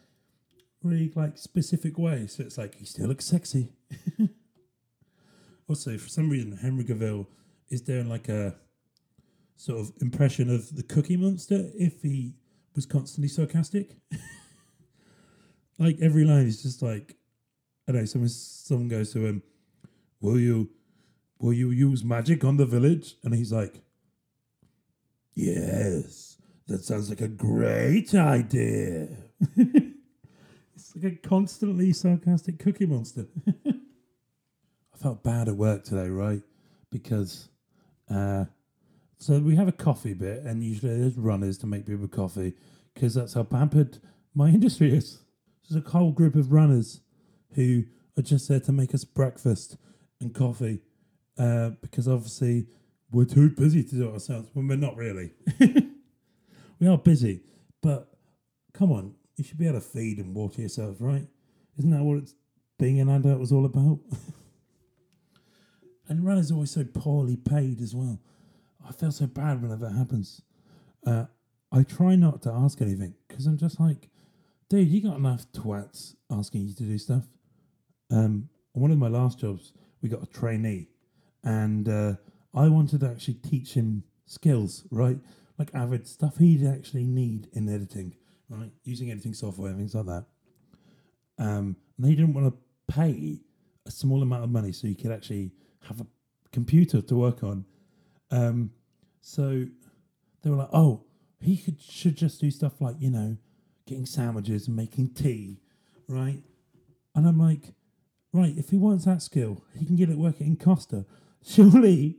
really 0.82 1.12
like 1.14 1.38
specific 1.38 1.98
way. 1.98 2.26
So 2.26 2.42
it's 2.42 2.58
like 2.58 2.76
he 2.76 2.84
still 2.84 3.08
looks 3.08 3.24
sexy. 3.24 3.72
also, 5.68 5.96
for 5.98 6.08
some 6.08 6.30
reason, 6.30 6.56
Henry 6.56 6.84
Cavill 6.84 7.26
is 7.68 7.80
doing 7.80 8.08
like 8.08 8.28
a 8.28 8.54
sort 9.56 9.80
of 9.80 9.92
impression 10.00 10.50
of 10.50 10.74
the 10.76 10.82
Cookie 10.82 11.16
Monster 11.16 11.70
if 11.74 12.02
he 12.02 12.34
was 12.74 12.86
constantly 12.86 13.28
sarcastic. 13.28 13.96
like 15.78 15.98
every 16.00 16.24
line 16.24 16.46
is 16.46 16.62
just 16.62 16.82
like, 16.82 17.16
I 17.88 17.92
know. 17.92 18.04
Someone 18.04 18.28
someone 18.28 18.88
goes 18.88 19.12
to 19.12 19.26
him, 19.26 19.42
"Will 20.20 20.38
you, 20.38 20.70
will 21.38 21.52
you 21.52 21.70
use 21.70 22.04
magic 22.04 22.44
on 22.44 22.56
the 22.56 22.66
village?" 22.66 23.16
And 23.24 23.34
he's 23.34 23.52
like, 23.52 23.82
"Yes, 25.34 26.38
that 26.68 26.84
sounds 26.84 27.10
like 27.10 27.20
a 27.20 27.28
great 27.28 28.14
idea." 28.14 29.08
it's 29.56 30.94
like 30.96 31.12
a 31.12 31.16
constantly 31.28 31.92
sarcastic 31.92 32.58
Cookie 32.58 32.86
Monster. 32.86 33.26
I 33.66 34.98
felt 34.98 35.22
bad 35.22 35.48
at 35.48 35.56
work 35.56 35.84
today, 35.84 36.08
right? 36.08 36.42
Because 36.90 37.48
uh, 38.10 38.44
so 39.18 39.38
we 39.38 39.54
have 39.54 39.68
a 39.68 39.72
coffee 39.72 40.14
bit, 40.14 40.42
and 40.42 40.64
usually 40.64 40.98
there's 40.98 41.16
runners 41.16 41.56
to 41.58 41.66
make 41.66 41.86
people 41.86 42.08
coffee 42.08 42.54
because 42.92 43.14
that's 43.14 43.34
how 43.34 43.44
pampered 43.44 43.98
my 44.34 44.48
industry 44.50 44.92
is. 44.92 45.20
There's 45.68 45.84
a 45.84 45.88
whole 45.88 46.10
group 46.10 46.34
of 46.34 46.52
runners 46.52 47.02
who 47.54 47.84
are 48.18 48.22
just 48.22 48.48
there 48.48 48.60
to 48.60 48.72
make 48.72 48.94
us 48.94 49.04
breakfast 49.04 49.76
and 50.20 50.34
coffee 50.34 50.80
uh, 51.38 51.70
because 51.80 52.08
obviously 52.08 52.66
we're 53.10 53.24
too 53.24 53.50
busy 53.50 53.84
to 53.84 53.94
do 53.94 54.08
it 54.08 54.12
ourselves 54.12 54.48
when 54.54 54.66
we're 54.68 54.76
not 54.76 54.96
really. 54.96 55.32
We 56.82 56.88
are 56.88 56.98
busy, 56.98 57.40
but 57.80 58.12
come 58.74 58.90
on, 58.90 59.14
you 59.36 59.44
should 59.44 59.56
be 59.56 59.68
able 59.68 59.78
to 59.78 59.86
feed 59.86 60.18
and 60.18 60.34
water 60.34 60.62
yourself, 60.62 60.96
right? 60.98 61.28
Isn't 61.78 61.92
that 61.92 62.02
what 62.02 62.24
being 62.76 62.98
an 62.98 63.08
adult 63.08 63.38
was 63.38 63.52
all 63.52 63.64
about? 63.64 64.00
and 66.08 66.26
runners 66.26 66.50
are 66.50 66.54
always 66.54 66.72
so 66.72 66.82
poorly 66.82 67.36
paid 67.36 67.80
as 67.80 67.94
well. 67.94 68.18
I 68.84 68.90
feel 68.90 69.12
so 69.12 69.28
bad 69.28 69.62
whenever 69.62 69.86
that 69.86 69.96
happens. 69.96 70.42
Uh, 71.06 71.26
I 71.70 71.84
try 71.84 72.16
not 72.16 72.42
to 72.42 72.50
ask 72.50 72.82
anything 72.82 73.14
because 73.28 73.46
I'm 73.46 73.58
just 73.58 73.78
like, 73.78 74.08
dude, 74.68 74.88
you 74.88 75.02
got 75.02 75.18
enough 75.18 75.46
twats 75.52 76.16
asking 76.32 76.62
you 76.62 76.74
to 76.74 76.82
do 76.82 76.98
stuff. 76.98 77.22
Um, 78.10 78.48
one 78.72 78.90
of 78.90 78.98
my 78.98 79.06
last 79.06 79.38
jobs, 79.38 79.72
we 80.02 80.08
got 80.08 80.24
a 80.24 80.26
trainee, 80.26 80.88
and 81.44 81.88
uh, 81.88 82.14
I 82.52 82.66
wanted 82.66 83.02
to 83.02 83.06
actually 83.08 83.34
teach 83.34 83.74
him 83.74 84.02
skills, 84.26 84.82
right? 84.90 85.18
Like 85.58 85.74
average 85.74 86.06
stuff 86.06 86.38
he'd 86.38 86.66
actually 86.66 87.04
need 87.04 87.48
in 87.52 87.68
editing, 87.68 88.14
right? 88.48 88.70
Using 88.84 89.10
editing 89.10 89.34
software 89.34 89.68
and 89.68 89.78
things 89.78 89.94
like 89.94 90.06
that. 90.06 90.24
Um, 91.38 91.76
and 91.96 92.06
they 92.06 92.14
didn't 92.14 92.34
want 92.34 92.52
to 92.52 92.94
pay 92.94 93.40
a 93.86 93.90
small 93.90 94.22
amount 94.22 94.44
of 94.44 94.50
money 94.50 94.72
so 94.72 94.86
you 94.86 94.94
could 94.94 95.12
actually 95.12 95.52
have 95.88 96.00
a 96.00 96.06
computer 96.52 97.00
to 97.00 97.14
work 97.14 97.42
on 97.42 97.64
um, 98.32 98.70
so 99.20 99.66
they 100.42 100.50
were 100.50 100.56
like, 100.56 100.70
oh, 100.72 101.04
he 101.40 101.56
could 101.56 101.80
should 101.80 102.16
just 102.16 102.40
do 102.40 102.50
stuff 102.50 102.80
like 102.80 102.96
you 102.98 103.10
know, 103.10 103.36
getting 103.86 104.06
sandwiches 104.06 104.66
and 104.66 104.76
making 104.76 105.10
tea, 105.10 105.60
right? 106.08 106.42
And 107.14 107.28
I'm 107.28 107.38
like, 107.38 107.74
right, 108.32 108.56
if 108.56 108.70
he 108.70 108.78
wants 108.78 109.04
that 109.04 109.22
skill, 109.22 109.62
he 109.78 109.84
can 109.84 109.96
get 109.96 110.08
it 110.08 110.16
working 110.16 110.46
in 110.46 110.56
Costa. 110.56 111.04
Surely, 111.46 112.16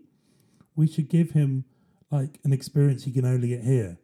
we 0.76 0.88
should 0.88 1.10
give 1.10 1.32
him 1.32 1.66
like 2.14 2.40
an 2.44 2.54
experience 2.54 3.04
he 3.04 3.12
can 3.12 3.26
only 3.26 3.50
get 3.50 3.64
here. 3.64 3.98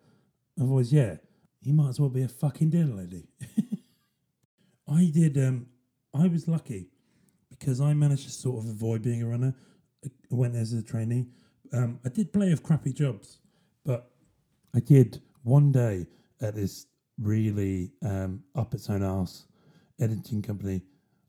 Otherwise, 0.59 0.91
yeah, 0.91 1.17
he 1.61 1.71
might 1.71 1.89
as 1.89 1.99
well 1.99 2.09
be 2.09 2.23
a 2.23 2.27
fucking 2.27 2.71
dinner 2.71 2.95
lady. 2.95 3.27
I 4.87 5.11
did. 5.13 5.37
Um, 5.37 5.67
I 6.13 6.27
was 6.27 6.47
lucky 6.47 6.89
because 7.49 7.79
I 7.79 7.93
managed 7.93 8.23
to 8.23 8.31
sort 8.31 8.63
of 8.63 8.69
avoid 8.69 9.01
being 9.01 9.21
a 9.21 9.27
runner. 9.27 9.53
I 10.03 10.09
went 10.29 10.55
as 10.55 10.73
a 10.73 10.81
trainee, 10.81 11.27
um, 11.73 11.99
I 12.05 12.09
did 12.09 12.33
play 12.33 12.51
of 12.51 12.63
crappy 12.63 12.93
jobs, 12.93 13.39
but 13.85 14.11
I 14.73 14.79
did 14.79 15.21
one 15.43 15.71
day 15.71 16.07
at 16.41 16.55
this 16.55 16.87
really 17.21 17.91
um, 18.03 18.43
up 18.55 18.73
its 18.73 18.89
own 18.89 19.03
ass 19.03 19.45
editing 19.99 20.41
company. 20.41 20.81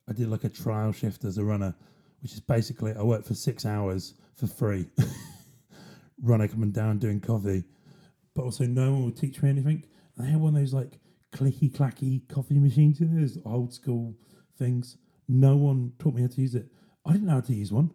I 0.09 0.13
did 0.13 0.29
like 0.29 0.45
a 0.45 0.49
trial 0.49 0.93
shift 0.93 1.25
as 1.25 1.39
a 1.39 1.45
runner, 1.45 1.75
which 2.23 2.33
is 2.33 2.41
basically 2.41 2.95
I 2.95 3.03
worked 3.03 3.27
for 3.27 3.35
six 3.35 3.67
hours 3.67 4.15
for 4.35 4.47
free, 4.47 4.87
runner 6.23 6.49
coming 6.49 6.73
down 6.73 6.99
doing 6.99 7.21
coffee, 7.21 7.65
but 8.35 8.43
also 8.43 8.65
no 8.65 8.93
one 8.93 9.05
would 9.05 9.17
teach 9.17 9.43
me 9.43 9.51
anything. 9.51 9.85
And 10.17 10.27
I 10.27 10.31
had 10.31 10.41
one 10.41 10.55
of 10.55 10.61
those 10.61 10.75
like 10.75 10.99
clicky 11.33 11.71
clacky 11.71 12.29
coffee 12.29 12.59
machines 12.59 13.01
in 13.01 13.19
those 13.19 13.39
old 13.45 13.73
school 13.73 14.15
things. 14.59 14.97
No 15.29 15.57
one 15.57 15.93
taught 15.99 16.15
me 16.15 16.23
how 16.23 16.29
to 16.29 16.41
use 16.41 16.55
it. 16.55 16.67
I 17.07 17.13
didn't 17.13 17.27
know 17.27 17.35
how 17.35 17.41
to 17.41 17.55
use 17.55 17.73
one. 17.73 17.93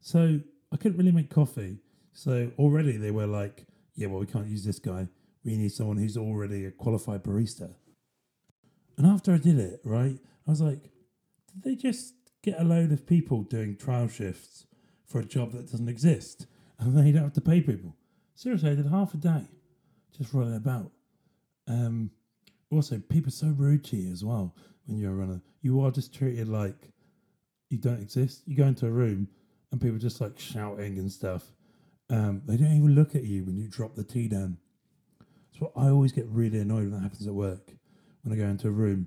So 0.00 0.40
I 0.72 0.76
couldn't 0.76 0.98
really 0.98 1.12
make 1.12 1.30
coffee. 1.30 1.78
So 2.12 2.50
already 2.58 2.96
they 2.96 3.10
were 3.10 3.26
like, 3.26 3.66
yeah, 3.94 4.08
well, 4.08 4.20
we 4.20 4.26
can't 4.26 4.48
use 4.48 4.64
this 4.64 4.78
guy. 4.78 5.08
We 5.44 5.56
need 5.56 5.72
someone 5.72 5.96
who's 5.96 6.16
already 6.16 6.64
a 6.64 6.70
qualified 6.70 7.22
barista. 7.22 7.74
And 8.96 9.06
after 9.06 9.32
I 9.32 9.38
did 9.38 9.58
it, 9.58 9.80
right, 9.84 10.18
I 10.46 10.50
was 10.50 10.60
like, 10.60 10.82
did 10.82 11.62
they 11.62 11.74
just 11.74 12.14
get 12.42 12.60
a 12.60 12.64
load 12.64 12.92
of 12.92 13.06
people 13.06 13.42
doing 13.42 13.76
trial 13.76 14.08
shifts 14.08 14.66
for 15.06 15.20
a 15.20 15.24
job 15.24 15.52
that 15.52 15.70
doesn't 15.70 15.88
exist? 15.88 16.46
And 16.80 16.96
they 16.96 17.12
don't 17.12 17.24
have 17.24 17.34
to 17.34 17.40
pay 17.40 17.60
people. 17.60 17.94
Seriously, 18.34 18.70
I 18.70 18.74
did 18.74 18.86
half 18.86 19.12
a 19.12 19.18
day 19.18 19.44
just 20.16 20.32
running 20.32 20.56
about. 20.56 20.90
Um, 21.68 22.10
also, 22.70 22.98
people 22.98 23.28
are 23.28 23.32
so 23.32 23.48
rude 23.48 23.84
to 23.84 23.96
you 23.96 24.10
as 24.12 24.24
well 24.24 24.54
when 24.86 24.98
you're 24.98 25.12
a 25.12 25.14
runner. 25.14 25.40
You 25.60 25.82
are 25.82 25.90
just 25.90 26.14
treated 26.14 26.48
like 26.48 26.90
you 27.68 27.78
don't 27.78 28.00
exist. 28.00 28.42
You 28.46 28.56
go 28.56 28.64
into 28.64 28.86
a 28.86 28.90
room 28.90 29.28
and 29.70 29.80
people 29.80 29.98
just 29.98 30.20
like 30.20 30.38
shouting 30.38 30.98
and 30.98 31.12
stuff. 31.12 31.44
Um, 32.08 32.42
they 32.46 32.56
don't 32.56 32.72
even 32.72 32.94
look 32.94 33.14
at 33.14 33.24
you 33.24 33.44
when 33.44 33.56
you 33.58 33.68
drop 33.68 33.94
the 33.94 34.02
tea 34.02 34.26
down. 34.26 34.56
So 35.58 35.72
I 35.76 35.88
always 35.88 36.12
get 36.12 36.26
really 36.28 36.60
annoyed 36.60 36.84
when 36.84 36.92
that 36.92 37.02
happens 37.02 37.26
at 37.26 37.34
work. 37.34 37.70
When 38.22 38.32
I 38.32 38.42
go 38.42 38.48
into 38.48 38.68
a 38.68 38.72
room 38.72 39.06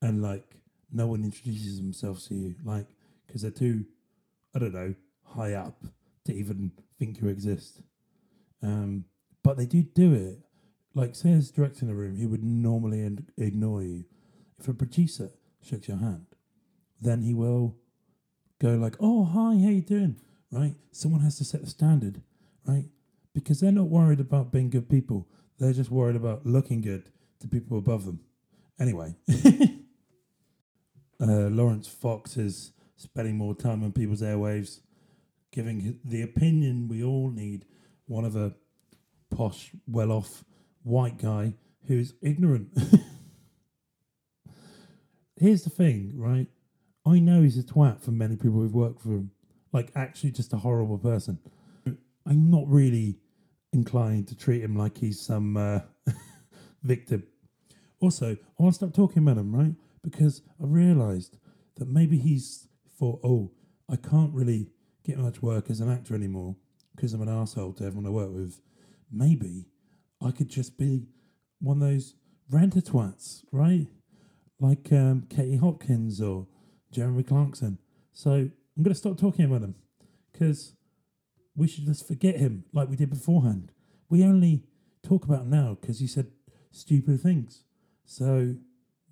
and 0.00 0.22
like 0.22 0.44
no 0.90 1.06
one 1.06 1.22
introduces 1.22 1.76
themselves 1.76 2.26
to 2.28 2.34
you, 2.34 2.54
like 2.64 2.86
because 3.26 3.42
they're 3.42 3.50
too, 3.50 3.84
I 4.54 4.58
don't 4.58 4.74
know, 4.74 4.94
high 5.22 5.52
up 5.52 5.84
to 6.24 6.34
even 6.34 6.72
think 6.98 7.20
you 7.20 7.28
exist. 7.28 7.82
Um, 8.62 9.04
but 9.42 9.56
they 9.56 9.66
do 9.66 9.82
do 9.82 10.14
it. 10.14 10.38
Like, 10.94 11.14
say 11.14 11.30
there's 11.30 11.50
a 11.50 11.52
director 11.52 11.84
in 11.84 11.90
a 11.90 11.94
room, 11.94 12.16
he 12.16 12.26
would 12.26 12.44
normally 12.44 13.18
ignore 13.36 13.82
you. 13.82 14.04
If 14.58 14.68
a 14.68 14.74
producer 14.74 15.30
shakes 15.60 15.88
your 15.88 15.98
hand, 15.98 16.26
then 17.00 17.22
he 17.22 17.34
will 17.34 17.76
go 18.60 18.74
like, 18.76 18.96
"Oh, 19.00 19.24
hi, 19.24 19.56
how 19.58 19.70
you 19.70 19.82
doing?" 19.82 20.16
Right? 20.50 20.76
Someone 20.92 21.20
has 21.22 21.36
to 21.38 21.44
set 21.44 21.62
the 21.62 21.70
standard, 21.70 22.22
right? 22.64 22.86
Because 23.34 23.60
they're 23.60 23.72
not 23.72 23.88
worried 23.88 24.20
about 24.20 24.52
being 24.52 24.70
good 24.70 24.88
people. 24.88 25.26
They're 25.58 25.72
just 25.72 25.90
worried 25.90 26.16
about 26.16 26.46
looking 26.46 26.80
good 26.80 27.10
to 27.40 27.48
people 27.48 27.76
above 27.76 28.06
them. 28.06 28.20
Anyway, 28.78 29.16
uh, 31.20 31.48
Laurence 31.50 31.88
Fox 31.88 32.36
is 32.36 32.72
spending 32.96 33.36
more 33.36 33.54
time 33.54 33.82
on 33.82 33.92
people's 33.92 34.22
airwaves, 34.22 34.80
giving 35.54 36.00
the 36.04 36.22
opinion 36.22 36.88
we 36.88 37.02
all 37.02 37.30
need. 37.30 37.64
One 38.06 38.24
of 38.24 38.34
a 38.34 38.54
posh, 39.30 39.70
well-off 39.86 40.44
white 40.82 41.16
guy 41.16 41.54
who's 41.86 42.14
ignorant. 42.20 42.76
Here's 45.36 45.62
the 45.62 45.70
thing, 45.70 46.12
right? 46.16 46.48
I 47.06 47.20
know 47.20 47.42
he's 47.42 47.58
a 47.58 47.62
twat 47.62 48.00
for 48.00 48.10
many 48.10 48.36
people 48.36 48.60
who've 48.60 48.74
worked 48.74 49.00
for 49.00 49.10
him. 49.10 49.30
Like, 49.72 49.92
actually, 49.94 50.32
just 50.32 50.52
a 50.52 50.56
horrible 50.56 50.98
person. 50.98 51.38
I'm 52.26 52.50
not 52.50 52.64
really 52.66 53.18
inclined 53.72 54.28
to 54.28 54.36
treat 54.36 54.62
him 54.62 54.76
like 54.76 54.98
he's 54.98 55.20
some 55.20 55.56
uh, 55.56 55.80
victim. 56.82 57.24
Also, 58.00 58.32
I 58.32 58.62
want 58.62 58.74
to 58.74 58.76
stop 58.76 58.94
talking 58.94 59.22
about 59.22 59.38
him, 59.38 59.54
right? 59.54 59.74
Because 60.02 60.42
I 60.60 60.66
realised 60.66 61.38
that 61.76 61.88
maybe 61.88 62.18
he's 62.18 62.66
thought, 62.98 63.20
oh, 63.22 63.52
I 63.88 63.96
can't 63.96 64.32
really 64.32 64.68
get 65.04 65.18
much 65.18 65.42
work 65.42 65.70
as 65.70 65.80
an 65.80 65.90
actor 65.90 66.14
anymore 66.14 66.56
because 66.96 67.12
I'm 67.12 67.22
an 67.22 67.28
asshole 67.28 67.74
to 67.74 67.84
everyone 67.84 68.06
I 68.06 68.10
work 68.10 68.32
with. 68.32 68.60
Maybe 69.10 69.66
I 70.22 70.30
could 70.30 70.48
just 70.48 70.78
be 70.78 71.06
one 71.60 71.82
of 71.82 71.88
those 71.88 72.14
renter 72.50 72.80
twats, 72.80 73.44
right? 73.52 73.86
Like 74.58 74.90
um, 74.92 75.26
Katie 75.28 75.56
Hopkins 75.56 76.20
or 76.20 76.46
Jeremy 76.90 77.22
Clarkson. 77.22 77.78
So 78.12 78.30
I'm 78.30 78.82
going 78.82 78.94
to 78.94 78.94
stop 78.94 79.18
talking 79.18 79.44
about 79.44 79.62
him 79.62 79.74
because 80.32 80.74
we 81.54 81.68
should 81.68 81.84
just 81.86 82.06
forget 82.06 82.36
him 82.36 82.64
like 82.72 82.88
we 82.88 82.96
did 82.96 83.10
beforehand. 83.10 83.72
We 84.08 84.24
only 84.24 84.64
talk 85.02 85.24
about 85.24 85.42
him 85.42 85.50
now 85.50 85.76
because 85.80 86.00
he 86.00 86.06
said 86.06 86.28
stupid 86.70 87.20
things. 87.20 87.64
So 88.04 88.56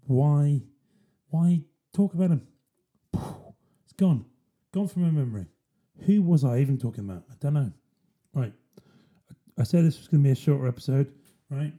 why, 0.07 0.63
why 1.29 1.63
talk 1.95 2.15
about 2.15 2.31
him? 2.31 2.47
It's 3.85 3.93
gone, 3.97 4.25
gone 4.73 4.89
from 4.89 5.03
my 5.03 5.11
memory. 5.11 5.47
Who 6.07 6.23
was 6.23 6.45
I 6.45 6.59
even 6.59 6.79
talking 6.79 7.05
about? 7.05 7.25
I 7.31 7.35
don't 7.41 7.55
know. 7.55 7.73
Right. 8.35 8.53
I 9.59 9.65
said 9.65 9.85
this 9.85 9.99
was 9.99 10.09
going 10.09 10.23
to 10.23 10.27
be 10.27 10.33
a 10.33 10.37
shorter 10.37 10.67
episode, 10.67 11.13
right? 11.51 11.73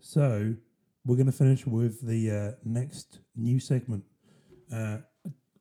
So 0.00 0.54
we're 1.04 1.16
going 1.16 1.26
to 1.26 1.32
finish 1.32 1.66
with 1.66 2.06
the 2.06 2.30
uh, 2.30 2.52
next 2.64 3.20
new 3.34 3.58
segment. 3.58 4.04
Uh, 4.72 4.98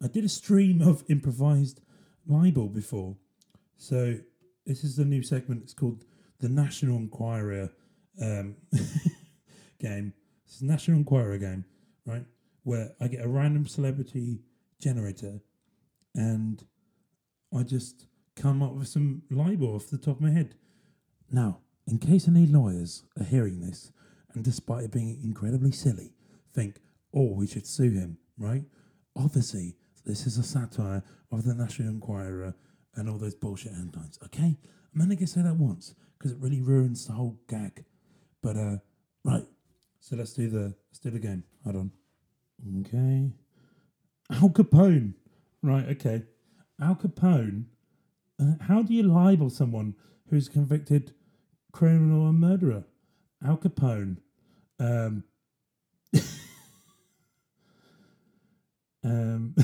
I 0.03 0.07
did 0.07 0.23
a 0.23 0.29
stream 0.29 0.81
of 0.81 1.03
improvised 1.09 1.81
libel 2.27 2.67
before, 2.67 3.15
so 3.77 4.17
this 4.65 4.83
is 4.83 4.95
the 4.95 5.05
new 5.05 5.23
segment. 5.23 5.63
It's 5.63 5.73
called 5.73 6.03
the 6.39 6.49
National 6.49 6.97
Enquirer 6.97 7.69
um, 8.21 8.55
game. 9.79 10.13
It's 10.45 10.61
a 10.61 10.65
National 10.65 10.97
Enquirer 10.97 11.37
game, 11.37 11.65
right? 12.05 12.25
Where 12.63 12.91
I 13.01 13.07
get 13.07 13.25
a 13.25 13.27
random 13.27 13.65
celebrity 13.65 14.41
generator, 14.79 15.39
and 16.13 16.63
I 17.55 17.63
just 17.63 18.05
come 18.35 18.61
up 18.61 18.73
with 18.73 18.87
some 18.87 19.23
libel 19.29 19.75
off 19.75 19.89
the 19.89 19.97
top 19.97 20.17
of 20.17 20.21
my 20.21 20.31
head. 20.31 20.55
Now, 21.31 21.59
in 21.87 21.97
case 21.97 22.27
any 22.27 22.45
lawyers 22.45 23.03
are 23.19 23.25
hearing 23.25 23.59
this, 23.61 23.91
and 24.33 24.43
despite 24.43 24.85
it 24.85 24.91
being 24.91 25.19
incredibly 25.23 25.71
silly, 25.71 26.13
think, 26.53 26.75
oh, 27.13 27.33
we 27.33 27.47
should 27.47 27.67
sue 27.67 27.91
him, 27.91 28.17
right? 28.37 28.63
Obviously, 29.15 29.75
this 30.05 30.25
is 30.27 30.37
a 30.37 30.43
satire 30.43 31.03
of 31.31 31.43
the 31.43 31.53
National 31.53 31.89
Enquirer 31.89 32.53
and 32.95 33.09
all 33.09 33.17
those 33.17 33.35
bullshit 33.35 33.73
headlines, 33.73 34.19
okay? 34.25 34.57
I'm 34.93 35.01
only 35.01 35.15
going 35.15 35.27
to 35.27 35.31
say 35.33 35.41
that 35.41 35.55
once 35.55 35.95
because 36.17 36.31
it 36.31 36.37
really 36.39 36.61
ruins 36.61 37.07
the 37.07 37.13
whole 37.13 37.39
gag. 37.47 37.85
But, 38.41 38.57
uh, 38.57 38.77
right. 39.23 39.45
So 39.99 40.15
let's 40.15 40.33
do 40.33 40.49
the, 40.49 40.75
let's 40.89 40.99
do 40.99 41.09
the 41.09 41.19
game. 41.19 41.43
Hold 41.63 41.75
on. 41.75 41.91
Okay. 42.81 43.31
Al 44.31 44.49
Capone. 44.49 45.13
Right, 45.61 45.87
okay. 45.89 46.23
Al 46.81 46.95
Capone. 46.95 47.65
Uh, 48.39 48.53
how 48.61 48.81
do 48.81 48.93
you 48.93 49.03
libel 49.03 49.49
someone 49.49 49.95
who's 50.29 50.47
convicted 50.47 51.13
criminal 51.71 52.27
and 52.29 52.39
murderer? 52.39 52.85
Al 53.45 53.57
Capone. 53.57 54.17
Um, 54.79 55.23
um, 59.03 59.55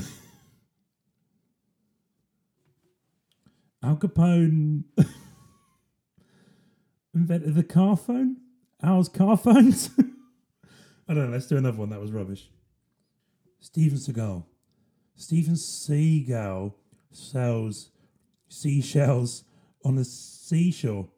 Al 3.82 3.96
Capone 3.96 4.84
invented 7.14 7.54
the 7.54 7.62
car 7.62 7.96
phone. 7.96 8.36
Al's 8.82 9.08
car 9.08 9.36
phones. 9.36 9.90
I 11.08 11.14
don't 11.14 11.26
know. 11.26 11.32
Let's 11.32 11.46
do 11.46 11.56
another 11.56 11.78
one. 11.78 11.90
That 11.90 12.00
was 12.00 12.12
rubbish. 12.12 12.50
Steven 13.60 13.96
Seagal. 13.96 14.44
Steven 15.14 15.54
Seagal 15.54 16.74
sells 17.16 17.90
seashells 18.48 19.44
on 19.84 19.96
the 19.96 20.04
seashore, 20.04 21.08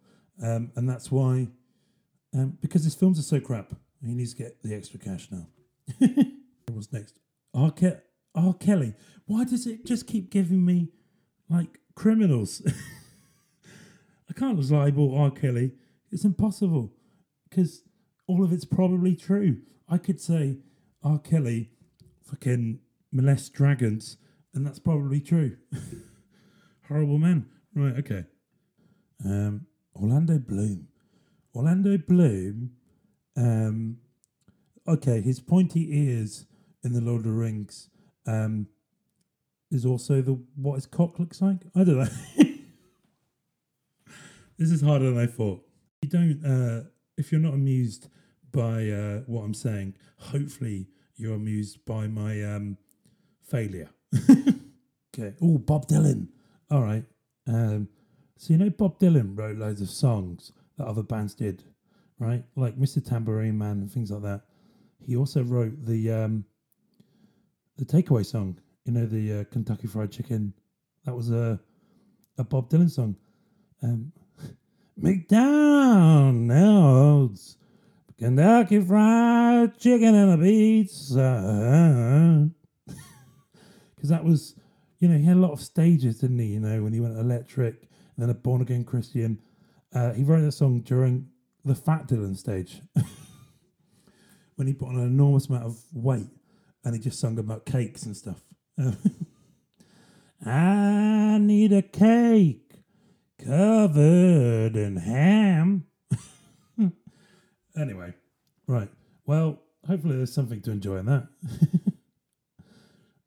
um, 0.42 0.70
and 0.76 0.88
that's 0.88 1.10
why 1.10 1.48
um, 2.34 2.58
because 2.60 2.84
his 2.84 2.94
films 2.94 3.18
are 3.18 3.22
so 3.22 3.40
crap, 3.40 3.72
he 4.04 4.14
needs 4.14 4.34
to 4.34 4.42
get 4.42 4.62
the 4.62 4.74
extra 4.74 4.98
cash 4.98 5.28
now. 5.30 5.46
What's 6.72 6.92
next? 6.92 7.18
R. 7.54 7.70
Ke- 7.70 8.02
R. 8.34 8.54
Kelly. 8.54 8.94
Why 9.26 9.44
does 9.44 9.66
it 9.66 9.84
just 9.84 10.06
keep 10.06 10.30
giving 10.30 10.64
me 10.64 10.90
like 11.48 11.78
criminals? 11.94 12.62
I 14.30 14.32
can't 14.34 14.58
libel 14.70 15.16
R. 15.16 15.30
Kelly. 15.30 15.72
It's 16.10 16.24
impossible 16.24 16.92
because 17.48 17.82
all 18.26 18.44
of 18.44 18.52
it's 18.52 18.64
probably 18.64 19.16
true. 19.16 19.58
I 19.88 19.98
could 19.98 20.20
say 20.20 20.58
R. 21.02 21.18
Kelly 21.18 21.70
fucking 22.22 22.80
molest 23.10 23.54
dragons, 23.54 24.18
and 24.54 24.66
that's 24.66 24.78
probably 24.78 25.20
true. 25.20 25.56
Horrible 26.88 27.18
man. 27.18 27.46
Right, 27.74 27.96
okay. 27.98 28.24
Um, 29.24 29.66
Orlando 29.94 30.38
Bloom. 30.38 30.88
Orlando 31.54 31.98
Bloom, 31.98 32.70
um, 33.36 33.98
okay, 34.86 35.20
his 35.20 35.40
pointy 35.40 35.88
ears 35.90 36.46
in 36.84 36.92
the 36.92 37.00
Lord 37.00 37.20
of 37.20 37.24
the 37.24 37.32
Rings 37.32 37.90
um, 38.26 38.68
is 39.70 39.84
also 39.84 40.22
the 40.22 40.40
what 40.54 40.76
his 40.76 40.86
cock 40.86 41.18
looks 41.18 41.42
like. 41.42 41.58
I 41.74 41.84
don't 41.84 41.98
know. 41.98 42.08
this 44.58 44.70
is 44.70 44.80
harder 44.80 45.10
than 45.10 45.18
I 45.18 45.26
thought. 45.26 45.62
You 46.02 46.08
don't, 46.08 46.44
uh, 46.44 46.84
if 47.16 47.32
you're 47.32 47.40
not 47.40 47.54
amused 47.54 48.08
by 48.52 48.88
uh, 48.88 49.20
what 49.26 49.42
I'm 49.42 49.54
saying, 49.54 49.94
hopefully 50.18 50.88
you're 51.16 51.34
amused 51.34 51.84
by 51.84 52.06
my 52.06 52.42
um, 52.44 52.78
failure. 53.42 53.90
okay. 55.18 55.34
Oh, 55.42 55.58
Bob 55.58 55.88
Dylan. 55.88 56.28
All 56.70 56.82
right. 56.82 57.04
Um, 57.46 57.88
so 58.36 58.52
you 58.52 58.58
know 58.58 58.68
Bob 58.70 59.00
Dylan 59.00 59.36
wrote 59.36 59.56
loads 59.56 59.80
of 59.80 59.90
songs 59.90 60.52
that 60.76 60.86
other 60.86 61.02
bands 61.02 61.34
did, 61.34 61.64
right? 62.18 62.44
Like 62.56 62.78
Mr. 62.78 63.04
Tambourine 63.04 63.58
Man 63.58 63.78
and 63.78 63.90
things 63.90 64.10
like 64.10 64.22
that. 64.22 64.42
He 65.04 65.16
also 65.16 65.42
wrote 65.42 65.84
the 65.84 66.12
um, 66.12 66.44
the 67.76 67.84
takeaway 67.84 68.24
song, 68.24 68.58
you 68.84 68.92
know, 68.92 69.06
the 69.06 69.40
uh, 69.40 69.44
Kentucky 69.50 69.88
Fried 69.88 70.12
Chicken. 70.12 70.52
That 71.04 71.16
was 71.16 71.30
a 71.30 71.58
a 72.36 72.44
Bob 72.44 72.70
Dylan 72.70 72.90
song. 72.90 73.16
Um, 73.82 74.12
McDonald's, 74.96 75.38
Kentucky 78.18 78.80
Fried 78.80 79.78
Chicken 79.78 80.14
and 80.14 80.32
a 80.32 80.38
pizza. 80.38 82.50
Because 83.98 84.10
that 84.10 84.24
was, 84.24 84.54
you 85.00 85.08
know, 85.08 85.18
he 85.18 85.24
had 85.24 85.36
a 85.36 85.40
lot 85.40 85.50
of 85.50 85.60
stages, 85.60 86.20
didn't 86.20 86.38
he? 86.38 86.46
You 86.46 86.60
know, 86.60 86.84
when 86.84 86.92
he 86.92 87.00
went 87.00 87.18
electric, 87.18 87.74
and 87.82 88.22
then 88.22 88.30
a 88.30 88.34
born 88.34 88.62
again 88.62 88.84
Christian, 88.84 89.40
uh, 89.92 90.12
he 90.12 90.22
wrote 90.22 90.42
that 90.42 90.52
song 90.52 90.82
during 90.82 91.26
the 91.64 91.74
Fat 91.74 92.06
Dylan 92.06 92.36
stage 92.36 92.80
when 94.54 94.68
he 94.68 94.72
put 94.72 94.88
on 94.88 94.94
an 94.94 95.06
enormous 95.06 95.48
amount 95.48 95.64
of 95.64 95.80
weight 95.92 96.28
and 96.84 96.94
he 96.94 97.00
just 97.00 97.18
sung 97.18 97.38
about 97.38 97.66
cakes 97.66 98.04
and 98.04 98.16
stuff. 98.16 98.40
I 100.46 101.38
need 101.40 101.72
a 101.72 101.82
cake 101.82 102.82
covered 103.44 104.76
in 104.76 104.96
ham. 104.96 105.86
anyway, 107.76 108.14
right. 108.68 108.90
Well, 109.26 109.60
hopefully 109.86 110.16
there's 110.16 110.32
something 110.32 110.60
to 110.62 110.70
enjoy 110.70 110.98
in 110.98 111.06
that. 111.06 111.26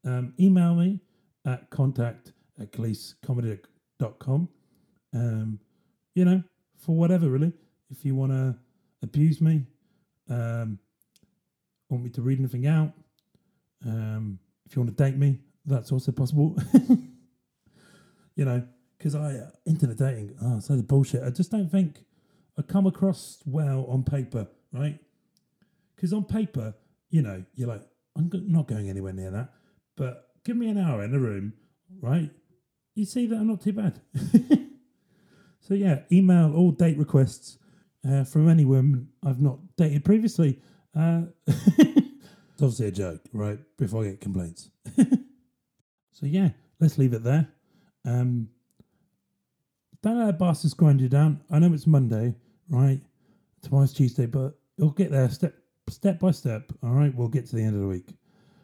Um, 0.04 0.34
email 0.38 0.74
me 0.74 1.00
at 1.46 1.70
contact 1.70 2.32
at 2.60 2.72
com. 4.18 4.48
Um, 5.14 5.58
you 6.14 6.24
know, 6.24 6.42
for 6.76 6.96
whatever 6.96 7.28
really. 7.28 7.52
If 7.90 8.04
you 8.04 8.14
want 8.14 8.32
to 8.32 8.56
abuse 9.02 9.40
me, 9.40 9.66
um, 10.30 10.78
want 11.90 12.04
me 12.04 12.10
to 12.10 12.22
read 12.22 12.38
anything 12.38 12.66
out, 12.66 12.92
um, 13.86 14.38
if 14.64 14.74
you 14.74 14.82
want 14.82 14.96
to 14.96 15.04
date 15.04 15.16
me, 15.16 15.40
that's 15.66 15.92
also 15.92 16.10
possible. 16.12 16.56
you 18.34 18.44
know, 18.44 18.66
because 18.96 19.14
I 19.14 19.34
uh, 19.34 19.50
internet 19.66 19.98
dating, 19.98 20.36
oh, 20.42 20.60
so 20.60 20.76
the 20.76 20.82
bullshit. 20.82 21.22
I 21.22 21.30
just 21.30 21.50
don't 21.50 21.70
think 21.70 22.04
I 22.58 22.62
come 22.62 22.86
across 22.86 23.38
well 23.44 23.84
on 23.88 24.04
paper, 24.04 24.48
right? 24.72 24.98
Because 25.94 26.12
on 26.12 26.24
paper, 26.24 26.74
you 27.10 27.22
know, 27.22 27.44
you're 27.54 27.68
like, 27.68 27.82
I'm 28.16 28.30
not 28.32 28.66
going 28.66 28.88
anywhere 28.88 29.12
near 29.12 29.30
that. 29.30 29.52
But 30.02 30.28
give 30.44 30.56
me 30.56 30.68
an 30.68 30.78
hour 30.78 31.02
in 31.02 31.14
a 31.14 31.18
room, 31.18 31.52
right? 32.00 32.30
You 32.94 33.04
see 33.04 33.26
that 33.26 33.36
I'm 33.36 33.46
not 33.46 33.60
too 33.60 33.72
bad. 33.72 34.00
So 35.62 35.74
yeah, 35.74 36.00
email 36.10 36.54
all 36.54 36.72
date 36.72 36.98
requests 36.98 37.56
uh, 38.06 38.24
from 38.24 38.48
any 38.48 38.64
woman 38.64 39.08
I've 39.24 39.40
not 39.40 39.58
dated 39.76 40.04
previously. 40.04 40.60
Uh, 40.94 41.22
it's 41.46 42.02
obviously 42.60 42.88
a 42.88 42.90
joke, 42.90 43.20
right? 43.32 43.58
Before 43.78 44.02
I 44.02 44.08
get 44.08 44.20
complaints. 44.20 44.70
so 44.98 46.26
yeah, 46.26 46.50
let's 46.80 46.98
leave 46.98 47.12
it 47.12 47.22
there. 47.22 47.48
Um, 48.04 48.48
don't 50.02 50.18
let 50.18 50.26
that 50.26 50.38
bastard 50.38 50.76
grind 50.76 51.00
you 51.00 51.08
down. 51.08 51.40
I 51.48 51.60
know 51.60 51.72
it's 51.72 51.86
Monday, 51.86 52.34
right? 52.68 53.00
Tomorrow's 53.62 53.92
Tuesday, 53.92 54.26
but 54.26 54.58
you'll 54.76 54.90
get 54.90 55.12
there 55.12 55.30
step 55.30 55.54
step 55.88 56.18
by 56.18 56.32
step. 56.32 56.72
All 56.82 56.90
right, 56.90 57.14
we'll 57.14 57.28
get 57.28 57.46
to 57.46 57.56
the 57.56 57.62
end 57.62 57.76
of 57.76 57.82
the 57.82 57.86
week. 57.88 58.08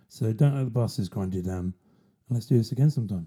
So 0.08 0.32
don't 0.32 0.56
let 0.56 0.64
the 0.64 0.70
buses 0.70 1.08
grind 1.08 1.34
you 1.34 1.42
down. 1.42 1.58
And 1.58 1.66
um, 1.66 1.74
let's 2.30 2.46
do 2.46 2.58
this 2.58 2.72
again 2.72 2.90
sometime. 2.90 3.26